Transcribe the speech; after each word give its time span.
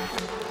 Thank 0.00 0.44
you. 0.44 0.49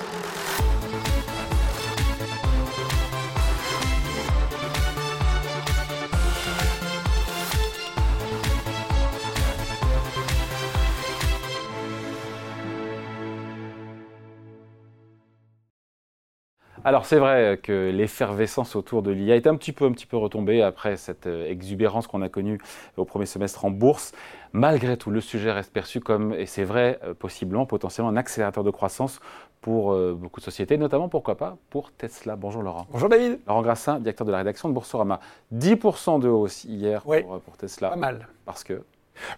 Alors 16.85 17.05
c'est 17.05 17.17
vrai 17.19 17.59
que 17.61 17.91
l'effervescence 17.91 18.77
autour 18.77 19.01
de 19.01 19.11
l'IA 19.11 19.35
est 19.35 19.47
un 19.47 19.55
petit 19.55 19.73
peu, 19.73 19.85
un 19.85 19.91
petit 19.91 20.05
peu 20.05 20.15
retombée 20.15 20.61
après 20.61 20.95
cette 20.95 21.27
euh, 21.27 21.45
exubérance 21.45 22.07
qu'on 22.07 22.21
a 22.21 22.29
connue 22.29 22.57
au 22.95 23.03
premier 23.03 23.25
semestre 23.25 23.65
en 23.65 23.69
bourse. 23.69 24.13
Malgré 24.53 24.95
tout, 24.95 25.11
le 25.11 25.19
sujet 25.19 25.51
reste 25.51 25.73
perçu 25.73 25.99
comme, 25.99 26.33
et 26.33 26.45
c'est 26.45 26.63
vrai, 26.63 26.97
euh, 27.03 27.13
possiblement, 27.13 27.65
potentiellement 27.65 28.09
un 28.09 28.15
accélérateur 28.15 28.63
de 28.63 28.71
croissance 28.71 29.19
pour 29.59 29.91
euh, 29.91 30.17
beaucoup 30.17 30.39
de 30.39 30.45
sociétés, 30.45 30.77
notamment, 30.77 31.09
pourquoi 31.09 31.35
pas, 31.35 31.57
pour 31.69 31.91
Tesla. 31.91 32.37
Bonjour 32.37 32.63
Laurent. 32.63 32.87
Bonjour 32.91 33.09
David. 33.09 33.39
Laurent 33.45 33.61
Grassin, 33.61 33.99
directeur 33.99 34.25
de 34.25 34.31
la 34.31 34.37
rédaction 34.37 34.69
de 34.69 34.73
Boursorama. 34.73 35.19
10% 35.53 36.21
de 36.21 36.29
hausse 36.29 36.63
hier 36.63 37.01
pour, 37.01 37.41
pour 37.41 37.57
Tesla. 37.57 37.89
Pas 37.89 37.97
mal. 37.97 38.27
Parce 38.45 38.63
que 38.63 38.83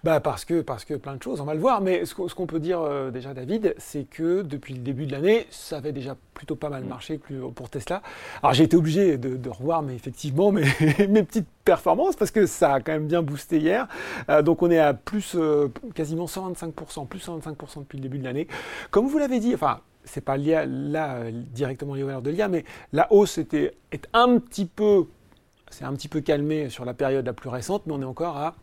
bah 0.04 0.20
parce 0.20 0.46
que, 0.46 0.62
parce 0.62 0.86
que 0.86 0.94
plein 0.94 1.16
de 1.16 1.24
choses, 1.24 1.42
on 1.42 1.46
va 1.46 1.54
le 1.54 1.60
voir. 1.60 1.82
Mais 1.82 2.06
ce, 2.06 2.14
qu'on 2.16 2.46
peut 2.46 2.60
dire 2.60 2.82
euh, 2.82 3.12
déjà, 3.12 3.34
David, 3.34 3.76
c'est 3.78 4.04
que 4.04 4.42
depuis 4.42 4.74
le 4.74 4.80
début 4.80 5.06
de 5.06 5.12
l'année, 5.12 5.48
ça 5.50 5.78
avait 5.78 5.92
déjà 5.92 6.16
plutôt 6.34 6.56
pas 6.56 6.70
mal 6.70 6.84
mm. 6.84 6.88
marché 6.88 7.20
pour 7.56 7.70
Tesla. 7.70 8.02
Alors 8.42 8.54
j'ai 8.54 8.64
été 8.64 8.78
obligé 8.78 9.18
de, 9.18 9.50
revoir, 9.50 9.82
mais 9.82 9.96
effectivement, 9.96 10.52
mes, 10.52 10.64
mes, 11.10 11.24
petites 11.24 11.48
performances 11.66 12.16
parce 12.16 12.32
que 12.32 12.46
ça 12.46 12.76
a 12.76 12.80
quand 12.80 12.94
même 12.94 13.08
bien 13.08 13.22
boosté 13.22 13.58
hier. 13.60 13.88
Euh, 14.30 14.42
donc 14.42 14.62
on 14.64 14.72
est 14.72 14.80
à 14.80 14.94
plus 14.94 15.36
euh, 15.36 15.68
quasiment 15.94 16.26
125%, 16.26 17.08
plus 17.08 17.28
125% 17.28 17.80
depuis 17.80 17.98
le 17.98 18.04
début 18.04 18.20
de 18.20 18.24
l'année. 18.24 18.48
Comme 18.90 19.08
vous 19.08 19.18
l'avez 19.18 19.40
dit, 19.40 19.54
enfin 19.54 19.82
c'est 20.04 20.22
pas 20.22 20.38
lié 20.38 20.66
là 20.68 21.20
directement 21.32 21.94
lié 21.94 22.04
au 22.04 22.08
valeur 22.08 22.22
de 22.22 22.32
l'IA, 22.32 22.48
mais 22.48 22.66
la 22.92 23.12
hausse 23.14 23.38
était, 23.38 23.76
est 23.92 24.08
un 24.14 24.40
petit 24.40 24.66
peu, 24.66 25.06
c'est 25.70 25.86
un 25.86 25.94
petit 25.94 26.08
peu 26.08 26.22
calmé 26.22 26.70
sur 26.70 26.86
la 26.86 26.96
période 26.96 27.26
la 27.26 27.34
plus 27.34 27.50
récente, 27.50 27.84
mais 27.86 27.94
on 27.94 28.02
est 28.02 28.06
encore 28.06 28.38
à 28.38 28.56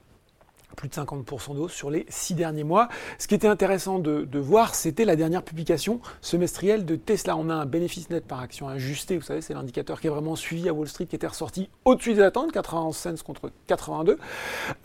plus 0.77 0.88
de 0.88 0.94
50% 0.94 1.55
de 1.55 1.61
hausse 1.61 1.72
sur 1.72 1.91
les 1.91 2.06
six 2.08 2.34
derniers 2.34 2.64
mois. 2.64 2.88
Ce 3.19 3.27
qui 3.27 3.34
était 3.34 3.48
intéressant 3.48 3.98
de, 3.98 4.38
voir, 4.38 4.74
c'était 4.74 5.05
la 5.05 5.16
dernière 5.16 5.42
publication 5.42 6.00
semestrielle 6.20 6.84
de 6.84 6.97
Tesla. 6.97 7.36
On 7.36 7.50
a 7.50 7.55
un 7.55 7.66
bénéfice 7.66 8.08
net 8.11 8.24
par 8.24 8.41
action 8.41 8.69
ajusté, 8.69 9.16
vous 9.16 9.22
savez, 9.22 9.41
c'est 9.41 9.55
l'indicateur 9.55 10.00
qui 10.00 10.06
est 10.06 10.11
vraiment 10.11 10.36
suivi 10.36 10.69
à 10.69 10.72
Wall 10.72 10.89
Street, 10.89 11.06
qui 11.06 11.16
était 11.16 11.27
ressorti 11.27 11.69
au-dessus 11.84 12.14
des 12.14 12.22
attentes, 12.22 12.52
91 12.52 12.96
cents 12.96 13.14
contre 13.24 13.50
82. 13.66 14.19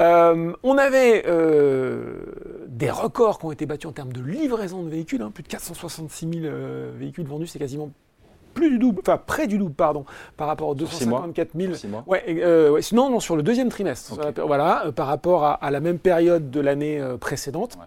Euh, 0.01 0.53
on 0.63 0.77
avait 0.77 1.23
euh, 1.27 2.23
des 2.67 2.89
records 2.89 3.39
qui 3.39 3.45
ont 3.45 3.51
été 3.51 3.65
battus 3.65 3.89
en 3.89 3.93
termes 3.93 4.13
de 4.13 4.21
livraison 4.21 4.83
de 4.83 4.89
véhicules, 4.89 5.21
hein. 5.21 5.31
plus 5.31 5.43
de 5.43 5.47
466 5.49 6.27
000 6.27 6.45
euh, 6.45 6.91
véhicules 6.97 7.27
vendus, 7.27 7.47
c'est 7.47 7.59
quasiment 7.59 7.91
plus 8.53 8.69
du 8.69 8.79
double, 8.79 9.01
enfin 9.01 9.19
près 9.23 9.47
du 9.47 9.57
double, 9.57 9.73
pardon, 9.73 10.05
par 10.37 10.47
rapport 10.47 10.69
aux 10.69 10.75
254 10.75 11.51
000. 11.55 11.73
Ouais, 12.07 12.23
euh, 12.29 12.71
ouais, 12.71 12.81
non, 12.91 13.09
non, 13.09 13.19
sur 13.19 13.35
le 13.35 13.43
deuxième 13.43 13.69
trimestre. 13.69 14.19
Voilà, 14.45 14.85
euh, 14.85 14.91
par 14.91 15.07
rapport 15.07 15.43
à, 15.45 15.71
la 15.71 15.79
même 15.79 15.99
période 15.99 16.51
de 16.51 16.59
l'année 16.59 16.99
euh, 16.99 17.17
précédente. 17.17 17.77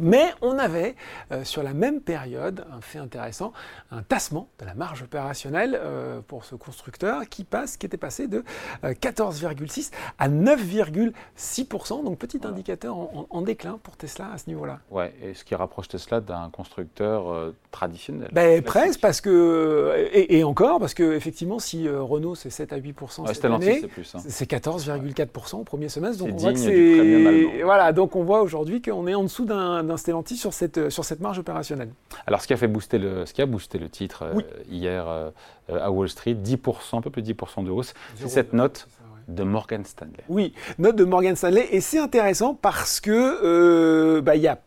Mais 0.00 0.32
on 0.42 0.58
avait, 0.58 0.96
euh, 1.30 1.44
sur 1.44 1.62
la 1.62 1.72
même 1.72 2.00
période, 2.00 2.64
un 2.76 2.80
fait 2.80 2.98
intéressant, 2.98 3.52
un 3.90 4.02
tassement 4.02 4.48
de 4.58 4.64
la 4.64 4.74
marge 4.74 5.02
opérationnelle 5.02 5.78
euh, 5.80 6.20
pour 6.26 6.44
ce 6.44 6.56
constructeur 6.56 7.28
qui 7.28 7.44
passe, 7.44 7.76
qui 7.76 7.86
était 7.86 7.96
passé 7.96 8.26
de 8.26 8.42
14,6 8.82 9.90
euh, 9.92 9.96
à 10.18 10.28
9,6%. 10.28 12.04
Donc 12.04 12.18
petit 12.18 12.40
indicateur 12.44 12.96
en, 13.30 13.42
déclin 13.42 13.78
pour 13.82 13.96
Tesla 13.96 14.30
à 14.32 14.38
ce 14.38 14.48
niveau-là. 14.48 14.80
Ouais, 14.90 15.14
et 15.22 15.34
ce 15.34 15.44
qui 15.44 15.54
rapproche 15.54 15.88
Tesla 15.88 16.20
d'un 16.20 16.50
constructeur 16.50 17.52
traditionnel. 17.70 18.30
Ben, 18.32 18.62
presque, 18.62 19.00
parce 19.00 19.20
que, 19.20 20.08
et, 20.12 20.42
encore, 20.44 20.80
parce 20.80 20.94
que 20.94 21.14
effectivement, 21.14 21.58
si 21.58 21.88
Renault 21.88 22.34
c'est 22.34 22.50
7 22.50 22.72
à 22.72 22.78
8% 22.78 23.26
cette 23.32 23.44
année, 23.44 23.82
c'est 24.04 24.50
14,4% 24.50 25.56
au 25.56 25.64
premier 25.64 25.88
semestre. 25.88 26.24
Donc 26.24 26.34
on 26.34 26.38
voit 26.38 26.52
que 26.52 26.58
c'est, 26.58 27.62
voilà, 27.62 27.92
donc 27.92 28.16
on 28.16 28.24
voit 28.24 28.42
aujourd'hui 28.42 28.80
qu'on 28.80 29.06
est 29.06 29.14
en 29.14 29.24
dessous 29.24 29.44
d'un 29.44 29.83
d'un 29.86 29.96
Stellantis 29.96 30.36
sur 30.36 30.52
cette, 30.52 30.78
euh, 30.78 30.90
sur 30.90 31.04
cette 31.04 31.20
marge 31.20 31.38
opérationnelle. 31.38 31.90
Alors, 32.26 32.40
ce 32.40 32.46
qui 32.46 32.52
a, 32.52 32.56
fait 32.56 32.68
booster 32.68 32.98
le, 32.98 33.26
ce 33.26 33.32
qui 33.32 33.42
a 33.42 33.46
boosté 33.46 33.78
le 33.78 33.88
titre 33.88 34.24
euh, 34.24 34.40
hier 34.68 35.06
euh, 35.08 35.30
à 35.68 35.90
Wall 35.90 36.08
Street, 36.08 36.34
10%, 36.34 36.98
un 36.98 37.00
peu 37.00 37.10
plus 37.10 37.22
de 37.22 37.32
10% 37.32 37.64
de 37.64 37.70
hausse, 37.70 37.94
c'est 38.16 38.28
cette 38.28 38.52
note 38.52 38.88
de 39.28 39.42
Morgan 39.42 39.84
Stanley. 39.84 40.24
Oui, 40.28 40.52
note 40.78 40.96
de 40.96 41.04
Morgan 41.04 41.34
Stanley, 41.34 41.68
et 41.70 41.80
c'est 41.80 41.98
intéressant 41.98 42.54
parce 42.54 43.00
que 43.00 44.20
bah, 44.20 44.36
il 44.36 44.42
y 44.42 44.48
a 44.48 44.58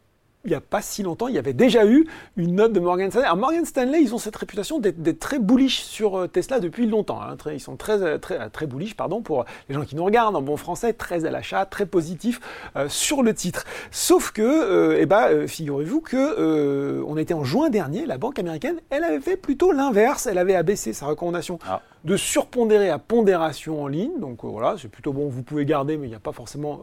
il 0.48 0.52
n'y 0.52 0.56
a 0.56 0.62
pas 0.62 0.82
si 0.82 1.04
longtemps, 1.04 1.28
il 1.28 1.36
y 1.36 1.38
avait 1.38 1.54
déjà 1.54 1.86
eu 1.86 2.08
une 2.38 2.56
note 2.56 2.72
de 2.72 2.80
Morgan 2.80 3.12
Stanley. 3.12 3.26
Alors 3.26 3.38
Morgan 3.38 3.66
Stanley, 3.66 4.02
ils 4.02 4.16
ont 4.16 4.18
cette 4.18 4.36
réputation 4.38 4.80
d'être 4.80 5.20
très 5.20 5.40
bullish 5.40 5.82
sur 5.82 6.18
euh, 6.18 6.28
Tesla 6.28 6.62
depuis 6.62 6.88
longtemps. 6.88 7.22
Hein. 7.22 7.36
ils 7.52 7.60
sont 7.60 7.76
très, 7.76 8.02
euh, 8.02 8.18
très, 8.18 8.40
euh, 8.40 8.50
très 8.50 8.66
bullish, 8.66 8.96
pardon, 8.96 9.22
pour 9.22 9.44
les 9.68 9.76
gens 9.76 9.84
qui 9.84 9.98
nous 9.98 10.06
regardent 10.06 10.38
en 10.38 10.42
bon 10.42 10.56
français, 10.56 10.94
très 10.94 11.26
à 11.26 11.32
l'achat, 11.32 11.66
très 11.66 11.86
positif 11.86 12.40
sur 12.88 13.24
le 13.24 13.34
titre. 13.34 13.66
Sauf 13.92 14.32
que, 14.32 14.98
eh 15.00 15.06
ben, 15.06 15.48
figurez-vous 15.48 16.02
que 16.02 17.04
on 17.06 17.18
était 17.18 17.34
en 17.34 17.44
juin 17.44 17.70
dernier, 17.70 18.06
la 18.06 18.18
banque 18.18 18.40
américaine, 18.40 18.80
elle 18.90 19.04
avait 19.04 19.20
fait 19.20 19.38
plutôt 19.38 19.72
l'inverse. 19.72 20.28
Elle 20.28 20.38
avait 20.38 20.56
abaissé 20.56 20.94
sa 20.94 21.08
recommandation 21.08 21.60
ah. 21.68 21.82
de 22.06 22.16
surpondérer 22.16 22.90
à 22.90 23.00
pondération 23.00 23.84
en 23.84 23.88
ligne. 23.88 24.20
Donc 24.20 24.44
voilà, 24.44 24.76
c'est 24.80 24.88
plutôt 24.88 25.12
bon, 25.12 25.28
vous 25.28 25.44
pouvez 25.44 25.66
garder, 25.66 25.98
mais 25.98 26.08
il 26.08 26.10
n'y 26.10 26.16
a 26.16 26.20
pas 26.20 26.32
forcément 26.32 26.80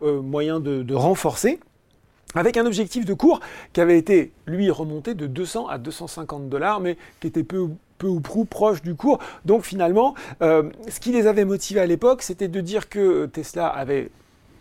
moyen 0.00 0.60
de, 0.60 0.82
de 0.82 0.94
renforcer 0.94 1.60
avec 2.34 2.56
un 2.56 2.66
objectif 2.66 3.04
de 3.04 3.14
cours 3.14 3.40
qui 3.72 3.80
avait 3.80 3.98
été, 3.98 4.32
lui, 4.46 4.70
remonté 4.70 5.14
de 5.14 5.26
200 5.26 5.68
à 5.68 5.78
250 5.78 6.48
dollars, 6.48 6.80
mais 6.80 6.96
qui 7.20 7.26
était 7.26 7.44
peu, 7.44 7.68
peu 7.98 8.06
ou 8.06 8.20
prou 8.20 8.44
proche 8.44 8.82
du 8.82 8.94
cours. 8.94 9.18
Donc 9.44 9.64
finalement, 9.64 10.14
euh, 10.42 10.70
ce 10.88 11.00
qui 11.00 11.12
les 11.12 11.26
avait 11.26 11.44
motivés 11.44 11.80
à 11.80 11.86
l'époque, 11.86 12.22
c'était 12.22 12.48
de 12.48 12.60
dire 12.60 12.88
que 12.88 13.26
Tesla 13.26 13.66
avait 13.66 14.10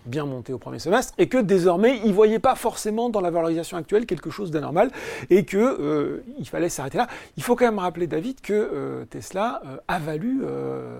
bien 0.05 0.25
monté 0.25 0.53
au 0.53 0.57
premier 0.57 0.79
semestre 0.79 1.13
et 1.17 1.27
que 1.27 1.37
désormais 1.37 1.97
ils 2.03 2.09
ne 2.09 2.13
voyaient 2.13 2.39
pas 2.39 2.55
forcément 2.55 3.09
dans 3.09 3.19
la 3.21 3.29
valorisation 3.29 3.77
actuelle 3.77 4.05
quelque 4.05 4.31
chose 4.31 4.49
d'anormal 4.49 4.89
et 5.29 5.43
que 5.43 5.57
euh, 5.57 6.23
il 6.39 6.47
fallait 6.47 6.69
s'arrêter 6.69 6.97
là. 6.97 7.07
Il 7.37 7.43
faut 7.43 7.55
quand 7.55 7.65
même 7.65 7.79
rappeler 7.79 8.07
David 8.07 8.41
que 8.41 8.53
euh, 8.53 9.05
Tesla 9.05 9.61
a 9.87 9.99
valu 9.99 10.41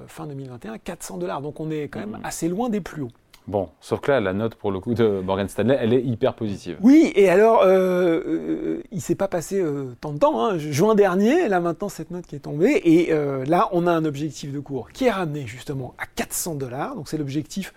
fin 0.08 0.28
2021 0.28 0.78
400 0.78 1.18
dollars, 1.18 1.42
donc 1.42 1.60
on 1.60 1.72
est 1.72 1.88
quand 1.88 2.00
même 2.00 2.18
mmh. 2.22 2.26
assez 2.26 2.50
loin 2.50 2.70
des 2.70 2.82
plus 2.82 3.04
hauts. 3.04 3.12
Bon, 3.50 3.70
sauf 3.82 4.00
que 4.00 4.12
là, 4.12 4.20
la 4.20 4.34
note 4.34 4.54
pour 4.54 4.72
le 4.72 4.80
coup 4.80 4.94
de 4.94 5.22
Morgan 5.26 5.50
Stanley, 5.50 5.76
elle 5.82 5.92
est 5.92 6.04
hyper 6.04 6.36
positive. 6.36 6.78
Oui, 6.82 7.12
et 7.16 7.30
alors, 7.30 7.64
euh, 7.64 8.22
euh 8.28 8.84
il 8.92 9.02
s'est 9.02 9.16
pas 9.16 9.28
passé 9.28 9.60
euh, 9.60 9.96
tant 10.02 10.14
de 10.14 10.20
temps. 10.20 10.46
Hein. 10.46 10.60
Juin 10.60 10.94
dernier, 10.94 11.48
là 11.48 11.60
maintenant, 11.60 11.90
cette 11.90 12.12
note 12.12 12.28
qui 12.28 12.36
est 12.36 12.40
tombée, 12.40 12.80
et 12.86 13.12
là, 13.48 13.70
on 13.72 13.88
a 13.88 13.92
un 13.92 14.06
objectif 14.06 14.54
de 14.54 14.60
cours 14.60 14.92
qui 14.92 15.06
est 15.06 15.12
ramené 15.12 15.48
justement 15.48 15.96
à 15.98 16.06
400 16.06 16.56
dollars. 16.56 16.96
Donc 16.96 17.08
c'est 17.10 17.18
l'objectif 17.18 17.74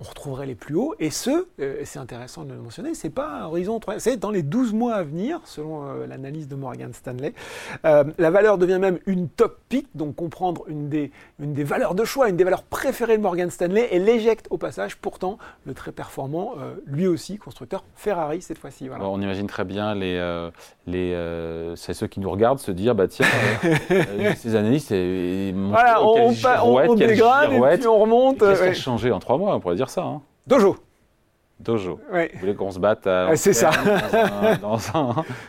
on 0.00 0.04
retrouverait 0.04 0.46
les 0.46 0.54
plus 0.54 0.76
hauts. 0.76 0.94
Et 0.98 1.10
ce, 1.10 1.46
euh, 1.60 1.80
c'est 1.84 1.98
intéressant 1.98 2.44
de 2.44 2.52
le 2.52 2.60
mentionner, 2.60 2.94
c'est 2.94 3.10
pas 3.10 3.46
horizon 3.46 3.80
3, 3.80 3.98
c'est 3.98 4.16
dans 4.16 4.30
les 4.30 4.42
12 4.42 4.72
mois 4.72 4.94
à 4.94 5.02
venir, 5.02 5.40
selon 5.44 5.84
euh, 5.84 6.06
l'analyse 6.06 6.48
de 6.48 6.54
Morgan 6.54 6.92
Stanley. 6.92 7.34
Euh, 7.84 8.04
la 8.18 8.30
valeur 8.30 8.58
devient 8.58 8.78
même 8.78 8.98
une 9.06 9.28
top 9.28 9.58
pick, 9.68 9.88
donc 9.94 10.14
comprendre 10.14 10.64
une 10.68 10.88
des, 10.88 11.10
une 11.40 11.52
des 11.52 11.64
valeurs 11.64 11.94
de 11.94 12.04
choix, 12.04 12.28
une 12.28 12.36
des 12.36 12.44
valeurs 12.44 12.62
préférées 12.62 13.16
de 13.16 13.22
Morgan 13.22 13.50
Stanley, 13.50 13.88
et 13.90 13.98
l'éjecte 13.98 14.46
au 14.50 14.58
passage, 14.58 14.96
pourtant, 14.96 15.38
le 15.66 15.74
très 15.74 15.92
performant, 15.92 16.54
lui 16.86 17.06
aussi, 17.06 17.38
constructeur 17.38 17.84
Ferrari 17.94 18.42
cette 18.42 18.58
fois-ci. 18.58 18.88
Voilà. 18.88 19.04
on 19.04 19.20
imagine 19.20 19.46
très 19.46 19.64
bien 19.64 19.94
les, 19.94 20.50
les, 20.86 21.72
c'est 21.76 21.94
ceux 21.94 22.06
qui 22.06 22.20
nous 22.20 22.30
regardent 22.30 22.58
se 22.58 22.70
dire, 22.70 22.94
bah 22.94 23.08
tiens, 23.08 23.26
ces 24.36 24.54
analysses, 24.54 24.90
voilà, 24.90 26.02
on, 26.02 26.32
on, 26.64 26.94
dégrade 26.94 27.52
et 27.52 27.78
puis 27.78 27.86
on 27.86 27.98
remonte. 27.98 28.38
Qu'est-ce 28.38 28.62
qui 28.62 28.68
a 28.68 28.74
changé 28.74 29.10
en 29.10 29.18
trois 29.18 29.38
mois, 29.38 29.54
on 29.54 29.60
pourrait 29.60 29.76
dire 29.76 29.87
ça. 29.88 30.02
Hein. 30.02 30.22
Dojo. 30.46 30.76
Dojo. 31.60 32.00
Vous 32.12 32.38
voulez 32.38 32.54
qu'on 32.54 32.70
se 32.70 32.78
batte 32.78 33.08
C'est 33.34 33.52
ça. 33.52 33.70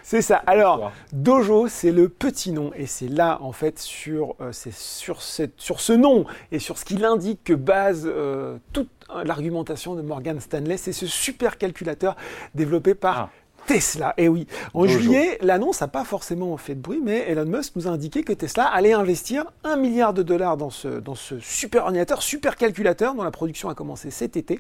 c'est 0.03 0.21
ça. 0.23 0.37
Alors, 0.47 0.91
Dojo, 1.13 1.67
c'est 1.67 1.91
le 1.91 2.09
petit 2.09 2.51
nom. 2.51 2.71
Et 2.75 2.87
c'est 2.87 3.07
là, 3.07 3.37
en 3.41 3.51
fait, 3.51 3.77
sur, 3.77 4.35
euh, 4.41 4.51
sur, 4.51 5.21
cette, 5.21 5.61
sur 5.61 5.79
ce 5.79 5.93
nom 5.93 6.25
et 6.51 6.57
sur 6.57 6.79
ce 6.79 6.85
qu'il 6.85 7.05
indique 7.05 7.43
que 7.43 7.53
base 7.53 8.03
euh, 8.07 8.57
toute 8.73 8.89
l'argumentation 9.23 9.93
de 9.93 10.01
Morgan 10.01 10.39
Stanley. 10.39 10.77
C'est 10.77 10.93
ce 10.93 11.05
super 11.05 11.57
calculateur 11.57 12.15
développé 12.55 12.95
par 12.95 13.17
ah. 13.17 13.29
Tesla. 13.67 14.13
Et 14.17 14.25
eh 14.25 14.27
oui, 14.27 14.47
en 14.73 14.87
juillet, 14.87 15.37
l'annonce 15.41 15.81
n'a 15.81 15.87
pas 15.87 16.03
forcément 16.03 16.55
fait 16.57 16.75
de 16.75 16.81
bruit, 16.81 17.01
mais 17.03 17.29
Elon 17.29 17.45
Musk 17.45 17.75
nous 17.75 17.87
a 17.87 17.91
indiqué 17.91 18.23
que 18.23 18.33
Tesla 18.33 18.65
allait 18.65 18.93
investir 18.93 19.45
un 19.63 19.75
milliard 19.75 20.13
de 20.13 20.23
dollars 20.23 20.57
dans 20.57 20.69
ce, 20.69 20.87
dans 20.87 21.15
ce 21.15 21.39
super 21.39 21.83
ordinateur, 21.83 22.21
super 22.21 22.55
calculateur 22.55 23.15
dont 23.15 23.23
la 23.23 23.31
production 23.31 23.69
a 23.69 23.75
commencé 23.75 24.11
cet 24.11 24.37
été. 24.37 24.59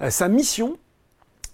Euh, 0.00 0.10
sa 0.10 0.28
mission, 0.28 0.76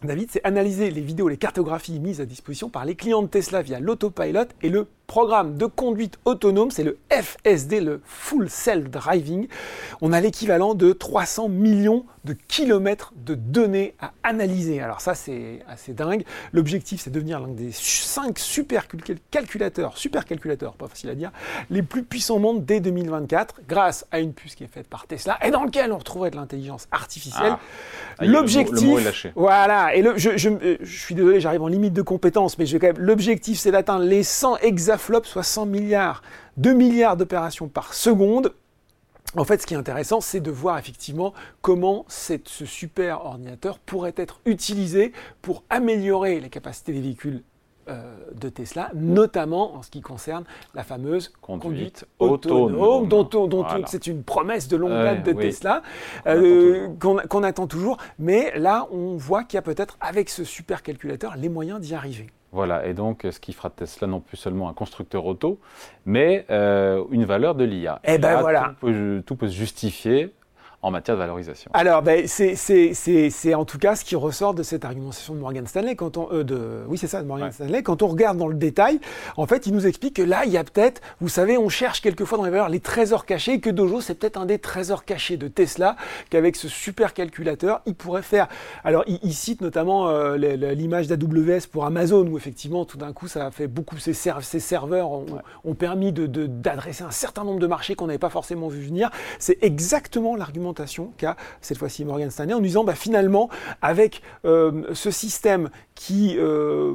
David, 0.03 0.31
c'est 0.31 0.45
analyser 0.45 0.91
les 0.91 1.01
vidéos, 1.01 1.29
les 1.29 1.37
cartographies 1.37 1.99
mises 1.99 2.21
à 2.21 2.27
disposition 2.27 2.69
par 2.69 2.85
les 2.85 2.95
clients 2.95 3.23
de 3.23 3.29
Tesla 3.29 3.63
via 3.63 3.81
l'autopilot 3.81 4.49
et 4.63 4.69
le 4.69 4.87
programme 5.07 5.57
de 5.57 5.67
conduite 5.67 6.19
autonome, 6.25 6.71
c'est 6.71 6.83
le 6.83 6.99
FSD, 7.11 7.81
le 7.81 8.01
Full 8.05 8.49
Self 8.49 8.91
Driving. 8.91 9.49
On 10.01 10.13
a 10.13 10.21
l'équivalent 10.21 10.75
de 10.75 10.93
300 10.93 11.49
millions 11.49 12.05
de 12.25 12.33
kilomètres 12.33 13.13
de 13.17 13.35
données 13.35 13.95
à 14.01 14.13
analyser. 14.23 14.81
Alors 14.81 15.01
ça, 15.01 15.15
c'est 15.15 15.61
assez 15.69 15.93
dingue. 15.93 16.25
L'objectif, 16.53 17.03
c'est 17.03 17.11
de 17.11 17.15
devenir 17.15 17.41
l'un 17.41 17.49
des 17.49 17.71
5 17.71 18.39
supercalculateurs, 18.39 19.99
supercalculateurs, 19.99 20.75
pas 20.75 20.89
facile 20.89 21.11
à 21.11 21.15
dire, 21.15 21.31
les 21.71 21.83
plus 21.83 22.03
puissants 22.03 22.37
au 22.37 22.39
monde 22.39 22.65
dès 22.65 22.81
2024, 22.81 23.61
grâce 23.69 24.07
à 24.11 24.21
une 24.21 24.33
puce 24.33 24.55
qui 24.55 24.65
est 24.65 24.73
faite 24.73 24.89
par 24.89 25.07
Tesla 25.07 25.39
et 25.45 25.51
dans 25.51 25.65
lequel 25.65 25.93
on 25.93 25.99
retrouverait 25.99 26.31
de 26.31 26.37
l'intelligence 26.37 26.89
artificielle. 26.91 27.57
Ah. 27.57 27.61
Ah, 28.19 28.25
L'objectif, 28.25 29.27
voilà. 29.35 29.95
Et 29.95 30.03
le, 30.03 30.17
je, 30.17 30.37
je, 30.37 30.49
je, 30.81 30.99
suis 30.99 31.15
désolé, 31.15 31.41
j'arrive 31.41 31.63
en 31.63 31.69
limite 31.69 31.93
de 31.93 32.03
compétences, 32.03 32.59
mais 32.59 32.67
je 32.67 32.77
vais 32.77 32.79
quand 32.79 32.97
même. 32.99 33.05
L'objectif, 33.05 33.59
c'est 33.59 33.73
d'atteindre 33.73 34.05
les 34.05 34.23
100 34.23 34.59
exaflops, 34.95 35.29
soit 35.29 35.43
100 35.43 35.67
milliards, 35.67 36.23
2 36.57 36.73
milliards 36.73 37.17
d'opérations 37.17 37.69
par 37.69 37.95
seconde. 37.95 38.55
En 39.37 39.45
fait, 39.45 39.61
ce 39.61 39.67
qui 39.67 39.75
est 39.75 39.77
intéressant, 39.77 40.21
c'est 40.21 40.41
de 40.41 40.51
voir 40.51 40.79
effectivement 40.79 41.35
comment 41.61 42.05
cette, 42.09 42.49
ce 42.49 42.65
super 42.65 43.25
ordinateur 43.25 43.79
pourrait 43.81 44.15
être 44.17 44.41
utilisé 44.45 45.13
pour 45.43 45.65
améliorer 45.71 46.39
les 46.39 46.51
capacités 46.51 46.93
des 46.93 47.01
véhicules 47.01 47.43
euh, 47.89 48.15
de 48.41 48.49
Tesla, 48.49 48.91
notamment 48.95 49.75
en 49.75 49.83
ce 49.83 49.91
qui 49.91 50.01
concerne 50.01 50.45
la 50.75 50.85
fameuse 50.85 51.33
conduite, 51.43 52.07
autonome, 52.19 53.09
dont, 53.09 53.67
c'est 53.87 54.07
une 54.07 54.23
promesse 54.23 54.69
de 54.69 54.77
longue 54.77 54.93
date 54.93 55.25
de 55.25 55.33
Tesla, 55.33 55.83
euh, 56.27 56.89
qu'on 56.99 57.43
attend 57.43 57.67
toujours. 57.67 57.99
Mais 58.19 58.57
là, 58.59 58.87
on 58.93 59.17
voit 59.17 59.45
qu'il 59.45 59.57
y 59.57 59.59
a 59.59 59.63
peut-être, 59.63 59.99
avec 60.01 60.31
ce 60.31 60.45
supercalculateur, 60.45 61.37
les 61.37 61.49
moyens 61.49 61.81
d'y 61.81 61.95
arriver. 61.95 62.29
Voilà, 62.55 62.87
et 62.87 62.95
donc 62.95 63.27
ce 63.29 63.41
qui 63.41 63.53
fera 63.53 63.69
de 63.69 63.75
Tesla 63.75 64.07
non 64.07 64.21
plus 64.21 64.37
seulement 64.37 64.69
un 64.69 64.75
constructeur 64.75 65.27
auto, 65.27 65.59
mais 66.07 66.47
euh, 66.51 67.03
une 67.11 67.25
valeur 67.25 67.57
de 67.57 67.65
l'IA. 67.65 68.01
Et, 68.05 68.15
eh 68.15 68.19
ben 68.19 68.41
voilà. 68.41 68.77
tout 68.81 69.35
peut 69.37 69.49
se 69.49 69.57
justifier 69.57 70.33
en 70.85 70.91
matière 70.91 71.17
de 71.17 71.21
valorisation 71.21 71.71
Alors, 71.73 72.03
ben, 72.03 72.27
c'est 72.27 73.55
en 73.55 73.65
tout 73.65 73.79
cas 73.79 73.97
ce 73.97 74.05
qui 74.05 74.17
ressort 74.17 74.53
de 74.53 74.63
cette 74.63 74.85
argumentation 74.85 75.35
de 75.35 75.41
Morgan 75.41 75.67
Stanley. 75.67 75.97
Quand 75.97 76.19
on, 76.19 76.29
euh, 76.31 76.45
de, 76.45 76.83
oui, 76.89 76.99
c'est 76.99 77.07
ça, 77.07 77.23
de 77.23 77.27
Morgan 77.27 77.51
Stanley. 77.51 77.83
Quand 77.83 78.03
on 78.03 78.09
regarde 78.09 78.37
dans 78.37 78.49
le 78.49 78.55
détail, 78.55 79.01
en 79.39 79.47
fait, 79.47 79.67
il 79.67 79.73
nous 79.73 79.87
explique 79.87 80.17
que 80.17 80.23
là, 80.23 80.43
il 80.45 80.53
y 80.53 80.59
a 80.59 80.65
peut-être, 80.65 81.01
vous 81.23 81.31
savez, 81.31 81.57
on 81.57 81.71
cherche 81.71 82.03
quelquefois 82.03 82.37
dans 82.37 82.45
les 82.45 82.51
valeurs 82.51 82.69
les 82.69 82.81
trésors 82.81 83.25
cachés, 83.25 83.61
que 83.61 83.71
Dojo, 83.71 84.03
c'est 84.03 84.15
peut-être 84.15 84.37
un 84.37 84.45
des 84.45 84.59
trésors 84.59 85.07
cachés 85.07 85.39
de 85.39 85.49
Tesla, 85.49 85.97
qu'avec 86.29 86.55
ce 86.55 86.69
super 86.69 87.15
calculateur, 87.15 87.81
il 87.87 87.95
pourrait 87.95 88.21
faire. 88.21 88.49
Alors, 88.85 89.05
il, 89.07 89.33
cite 89.33 89.63
notamment 89.63 90.11
euh, 90.11 90.37
l'image 90.37 91.07
d'AWS 91.07 91.67
pour 91.73 91.87
Amazon, 91.87 92.27
où 92.27 92.37
effectivement, 92.37 92.85
tout 92.85 92.99
d'un 92.99 93.15
coup, 93.15 93.27
ça 93.27 93.47
a 93.47 93.51
fait 93.51 93.69
beaucoup, 93.69 93.97
ces, 93.97 94.13
ces 94.13 94.61
serveurs 94.61 95.11
ont, 95.11 95.25
ont 95.65 95.75
permis 95.75 96.13
d'adresser 96.13 97.05
de, 97.05 97.09
un 97.09 97.13
certain 97.13 97.45
nombre 97.45 97.59
de 97.59 97.67
marchés 97.67 97.95
qu'on 97.95 98.07
n'avait 98.07 98.19
pas 98.19 98.29
forcément 98.29 98.69
vu 98.69 98.83
venir. 98.83 99.11
C'est 99.39 99.57
exactement 99.63 100.37
l'argument 100.37 100.74
qu'a 101.17 101.37
cette 101.61 101.79
fois-ci 101.79 102.05
Morgan 102.05 102.31
Stanley 102.31 102.55
en 102.55 102.61
disant 102.61 102.85
bah, 102.85 102.95
finalement 102.95 103.49
avec 103.83 104.23
euh, 104.45 104.83
ce 104.93 105.11
système 105.11 105.71
qui 105.95 106.37
euh, 106.39 106.95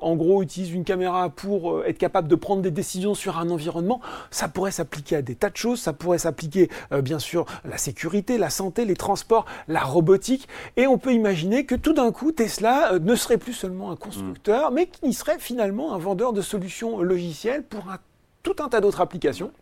en 0.00 0.16
gros 0.16 0.42
utilise 0.42 0.72
une 0.72 0.84
caméra 0.84 1.30
pour 1.30 1.72
euh, 1.72 1.84
être 1.86 1.98
capable 1.98 2.28
de 2.28 2.34
prendre 2.34 2.62
des 2.62 2.70
décisions 2.70 3.14
sur 3.14 3.38
un 3.38 3.48
environnement, 3.50 4.00
ça 4.30 4.48
pourrait 4.48 4.72
s'appliquer 4.72 5.16
à 5.16 5.22
des 5.22 5.34
tas 5.34 5.50
de 5.50 5.56
choses, 5.56 5.80
ça 5.80 5.92
pourrait 5.92 6.18
s'appliquer 6.18 6.68
bien 7.02 7.18
sûr 7.18 7.46
la 7.64 7.78
sécurité, 7.78 8.38
la 8.38 8.50
santé, 8.50 8.84
les 8.84 8.96
transports, 8.96 9.46
la 9.68 9.80
robotique. 9.80 10.48
Et 10.76 10.86
on 10.86 10.98
peut 10.98 11.12
imaginer 11.12 11.64
que 11.64 11.74
tout 11.74 11.92
d'un 11.92 12.12
coup 12.12 12.32
Tesla 12.32 12.98
ne 12.98 13.14
serait 13.14 13.38
plus 13.38 13.52
seulement 13.52 13.90
un 13.90 13.96
constructeur 13.96 14.70
mais 14.72 14.86
qu'il 14.86 15.14
serait 15.14 15.38
finalement 15.38 15.94
un 15.94 15.98
vendeur 15.98 16.32
de 16.32 16.42
solutions 16.42 17.00
logicielles 17.02 17.62
pour 17.62 17.84
tout 18.42 18.56
un 18.58 18.68
tas 18.68 18.80
d'autres 18.80 19.00
applications 19.00 19.52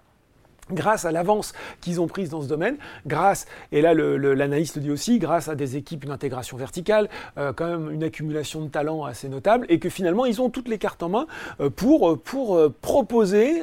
grâce 0.73 1.05
à 1.05 1.13
l'avance 1.13 1.53
qu'ils 1.81 2.01
ont 2.01 2.07
prise 2.07 2.31
dans 2.31 2.43
ce 2.43 2.49
domaine, 2.49 2.77
grâce, 3.07 3.47
et 3.73 3.81
là 3.81 3.95
l'analyste 3.95 4.77
le, 4.77 4.83
dit 4.83 4.91
aussi, 4.91 5.19
grâce 5.19 5.49
à 5.49 5.55
des 5.55 5.77
équipes, 5.77 6.05
une 6.05 6.11
intégration 6.11 6.57
verticale, 6.57 7.09
euh, 7.37 7.53
quand 7.53 7.67
même 7.67 7.91
une 7.91 8.05
accumulation 8.05 8.63
de 8.63 8.69
talents 8.69 9.05
assez 9.05 9.29
notable, 9.29 9.67
et 9.69 9.79
que 9.79 9.89
finalement 9.89 10.27
ils 10.27 10.41
ont 10.41 10.51
toutes 10.51 10.69
les 10.69 10.79
cartes 10.79 11.03
en 11.03 11.09
main 11.09 11.27
euh, 11.61 11.71
pour, 11.71 12.09
euh, 12.09 12.75
proposer 12.81 13.63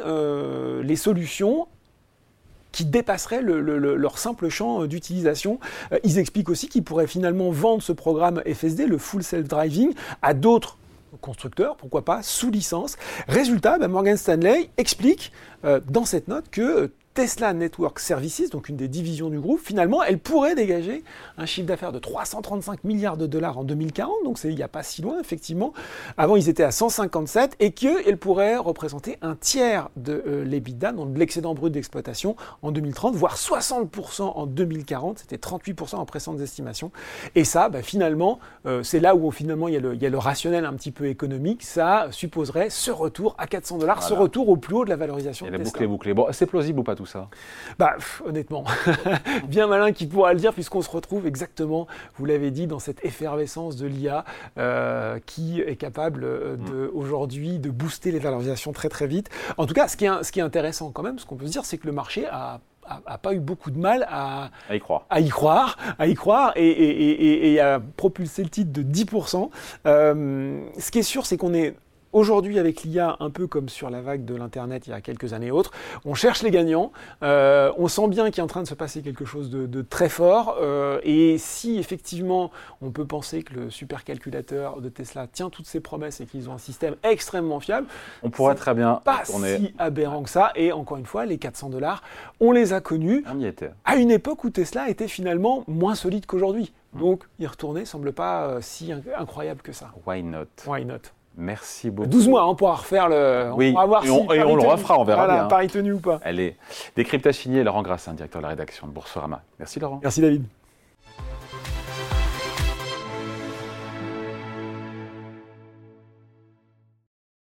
les 0.83 0.95
solutions 0.95 1.67
qui 2.71 2.85
dépasseraient 2.85 3.41
leur 3.41 4.17
simple 4.17 4.49
champ 4.49 4.85
d'utilisation. 4.85 5.59
ils 6.03 6.19
expliquent 6.19 6.49
aussi 6.49 6.67
qu'ils 6.67 6.83
pourraient 6.83 7.07
finalement 7.07 7.49
vendre 7.49 7.81
ce 7.81 7.93
programme 7.93 8.41
FSD, 8.45 8.85
le 8.87 8.97
Full 8.97 9.23
Self 9.23 9.47
Driving, 9.47 9.93
à 10.21 10.33
d'autres 10.33 10.77
constructeurs, 11.21 11.75
pourquoi 11.75 12.03
pas, 12.03 12.23
sous 12.23 12.49
licence. 12.49 12.97
Résultat, 13.27 13.77
ben, 13.77 13.87
Morgan 13.87 14.17
Stanley 14.17 14.69
explique 14.77 15.31
euh, 15.63 15.79
dans 15.87 16.05
cette 16.05 16.27
note 16.27 16.45
que 16.49 16.91
Tesla 17.15 17.53
Network 17.53 17.99
Services, 17.99 18.49
donc 18.49 18.67
une 18.67 18.75
des 18.75 18.89
divisions 18.89 19.29
du 19.29 19.39
groupe, 19.39 19.61
finalement, 19.63 20.03
elle 20.03 20.19
pourrait 20.19 20.53
dégager 20.53 21.01
un 21.37 21.45
chiffre 21.45 21.65
d'affaires 21.65 21.93
de 21.93 21.99
335 21.99 22.83
milliards 22.83 23.15
de 23.15 23.25
dollars 23.25 23.57
en 23.57 23.63
2040, 23.63 24.11
donc 24.25 24.37
c'est 24.37 24.49
il 24.49 24.55
n'y 24.55 24.63
a 24.63 24.67
pas 24.67 24.83
si 24.83 25.01
loin, 25.01 25.17
effectivement. 25.21 25.71
Avant, 26.17 26.35
ils 26.35 26.49
étaient 26.49 26.63
à 26.63 26.71
157 26.71 27.55
et 27.61 27.71
qu'elle 27.71 28.17
pourrait 28.17 28.57
représenter 28.57 29.17
un 29.21 29.35
tiers 29.35 29.89
de 29.95 30.23
euh, 30.27 30.43
l'EBITDA, 30.43 30.91
donc 30.91 31.13
de 31.13 31.19
l'excédent 31.19 31.53
brut 31.53 31.71
d'exploitation 31.71 32.35
en 32.61 32.71
2030, 32.71 33.15
voire 33.15 33.37
60% 33.37 34.23
en 34.23 34.45
2040, 34.45 35.19
c'était 35.19 35.37
38% 35.37 35.95
en 35.95 36.05
précédentes 36.05 36.41
estimations. 36.41 36.91
Et 37.35 37.45
ça, 37.45 37.69
bah, 37.69 37.81
finalement, 37.81 38.39
euh, 38.65 38.83
c'est 38.83 38.99
là 38.99 39.15
où 39.15 39.31
finalement 39.31 39.69
il 39.69 39.75
y, 39.75 39.77
a 39.77 39.79
le, 39.79 39.95
il 39.95 40.01
y, 40.01 40.05
a 40.05 40.09
le, 40.09 40.17
rationnel 40.17 40.65
un 40.65 40.73
petit 40.73 40.91
peu 40.91 41.07
économique, 41.07 41.63
ça 41.63 42.07
supposerait 42.11 42.69
ce 42.69 42.91
retour 42.91 43.35
à 43.37 43.47
400 43.47 43.77
dollars, 43.77 44.03
ce 44.03 44.13
retour 44.13 44.49
au 44.49 44.57
plus 44.57 44.75
haut 44.75 44.83
de 44.83 44.89
la 44.89 44.97
valorisation. 44.97 45.45
Il 45.45 45.53
y 45.53 45.55
a 45.55 45.57
la 45.57 45.63
boucle 45.63 45.87
bouclée. 45.87 46.13
Bon, 46.13 46.27
c'est 46.33 46.45
plausible 46.45 46.81
ou 46.81 46.83
pas 46.83 46.95
tout 46.95 47.04
ça 47.05 47.29
Bah, 47.79 47.95
honnêtement, 48.25 48.63
bien 49.47 49.67
malin 49.67 49.91
qui 49.91 50.07
pourra 50.07 50.33
le 50.33 50.39
dire, 50.39 50.53
puisqu'on 50.53 50.81
se 50.81 50.89
retrouve 50.89 51.27
exactement, 51.27 51.87
vous 52.17 52.25
l'avez 52.25 52.51
dit, 52.51 52.67
dans 52.67 52.79
cette 52.79 53.03
effervescence 53.05 53.75
de 53.75 53.87
l'IA 53.87 54.25
euh, 54.57 55.19
qui 55.25 55.61
est 55.61 55.75
capable 55.75 56.23
euh, 56.23 56.57
mm. 56.57 56.95
aujourd'hui 56.95 57.59
de 57.59 57.69
booster 57.69 58.11
les 58.11 58.19
valorisations 58.19 58.71
très 58.71 58.89
très 58.89 59.07
vite. 59.07 59.29
En 59.57 59.65
tout 59.65 59.73
cas, 59.73 59.87
ce 59.87 59.97
qui 59.97 60.05
est, 60.05 60.23
ce 60.23 60.31
qui 60.31 60.39
est 60.39 60.43
intéressant 60.43 60.91
quand 60.91 61.03
même, 61.03 61.19
ce 61.19 61.25
qu'on 61.25 61.35
peut 61.35 61.47
se 61.47 61.51
dire, 61.51 61.65
c'est 61.65 61.77
que 61.77 61.87
le 61.87 61.93
marché 61.93 62.25
a 62.25 62.59
pas 63.17 63.33
eu 63.33 63.39
beaucoup 63.39 63.71
de 63.71 63.79
mal 63.79 64.05
à, 64.09 64.51
y 64.71 64.79
croire, 64.79 65.05
à 65.09 65.19
y 65.19 65.29
croire, 65.29 65.77
à 65.97 66.07
y 66.07 66.13
croire 66.13 66.53
et, 66.55 67.53
et, 67.53 67.59
à 67.59 67.79
propulser 67.79 68.43
le 68.43 68.49
titre 68.49 68.71
de 68.71 68.83
10%. 68.83 69.49
Euh, 69.85 70.69
ce 70.77 70.91
qui 70.91 70.99
est 70.99 71.03
sûr, 71.03 71.25
c'est 71.25 71.37
qu'on 71.37 71.53
est 71.53 71.75
Aujourd'hui, 72.15 72.59
avec 72.59 72.83
l'IA, 72.83 73.17
un 73.19 73.29
peu 73.29 73.45
comme 73.45 73.67
sur 73.67 73.89
la 73.89 73.99
vague 73.99 74.23
de 74.23 74.33
l'Internet 74.35 74.87
il 74.87 74.91
y 74.91 74.93
a 74.93 75.01
quelques 75.01 75.33
années 75.33 75.51
autres, 75.51 75.71
on 76.05 76.13
cherche 76.13 76.43
les 76.43 76.49
gagnants. 76.49 76.93
Euh, 77.23 77.73
on 77.77 77.89
sent 77.89 78.07
bien 78.07 78.31
qu'il 78.31 78.39
est 78.39 78.43
en 78.43 78.47
train 78.47 78.63
de 78.63 78.67
se 78.69 78.73
passer 78.73 79.01
quelque 79.01 79.25
chose 79.25 79.49
de, 79.49 79.81
très 79.81 80.07
fort. 80.07 80.55
Euh, 80.61 81.01
et 81.03 81.37
si 81.37 81.77
effectivement 81.77 82.51
on 82.81 82.91
peut 82.91 83.03
penser 83.03 83.43
que 83.43 83.55
le 83.55 83.69
supercalculateur 83.69 84.79
de 84.79 84.87
Tesla 84.87 85.27
tient 85.27 85.49
toutes 85.49 85.65
ses 85.65 85.81
promesses 85.81 86.21
et 86.21 86.25
qu'ils 86.25 86.49
ont 86.49 86.53
un 86.53 86.57
système 86.57 86.95
extrêmement 87.03 87.59
fiable, 87.59 87.87
on 88.23 88.29
pourrait 88.29 88.55
très 88.55 88.73
bien 88.73 89.01
pas 89.03 89.25
si 89.25 89.73
aberrant 89.77 90.23
que 90.23 90.29
ça. 90.29 90.53
Et 90.55 90.71
encore 90.71 90.95
une 90.95 91.05
fois, 91.05 91.25
les 91.25 91.37
400 91.37 91.69
dollars, 91.69 92.01
on 92.39 92.53
les 92.53 92.71
a 92.71 92.79
connus 92.79 93.25
on 93.29 93.41
y 93.41 93.45
était. 93.45 93.71
à 93.83 93.97
une 93.97 94.11
époque 94.11 94.45
où 94.45 94.49
Tesla 94.51 94.89
était 94.89 95.09
finalement 95.09 95.65
moins 95.67 95.95
solide 95.95 96.27
qu'aujourd'hui. 96.27 96.71
Hmm. 96.93 96.99
Donc 96.99 97.23
y 97.39 97.45
retourner 97.45 97.83
semble 97.83 98.13
pas 98.13 98.45
euh, 98.45 98.59
si 98.61 98.93
incroyable 99.17 99.61
que 99.61 99.73
ça. 99.73 99.91
Why 100.07 100.23
not? 100.23 100.45
Why 100.65 100.85
not? 100.85 101.11
Merci 101.37 101.89
beaucoup. 101.91 102.09
12 102.09 102.29
mois, 102.29 102.47
on 102.47 102.55
pourra 102.55 102.75
refaire 102.75 103.09
le. 103.09 103.51
Oui, 103.55 103.73
on 103.77 103.87
voir 103.87 104.05
et, 104.05 104.09
on, 104.09 104.31
et 104.31 104.41
on, 104.43 104.55
le 104.55 104.63
refera, 104.63 104.99
on 104.99 105.03
verra 105.03 105.25
voilà, 105.25 105.41
bien. 105.41 105.47
Paris 105.47 105.67
tenu 105.67 105.93
ou 105.93 105.99
pas. 105.99 106.19
Allez, 106.23 106.55
décryptage 106.95 107.35
signé 107.35 107.63
Laurent 107.63 107.81
Grassin, 107.81 108.13
directeur 108.13 108.41
de 108.41 108.43
la 108.43 108.49
rédaction 108.49 108.87
de 108.87 108.91
Boursorama. 108.91 109.41
Merci 109.59 109.79
Laurent. 109.79 109.99
Merci 110.01 110.21
David. 110.21 110.45